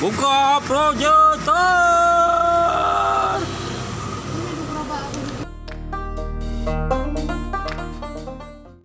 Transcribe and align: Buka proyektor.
Buka 0.00 0.60
proyektor. 0.62 1.87